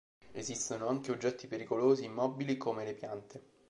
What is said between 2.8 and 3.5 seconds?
le piante.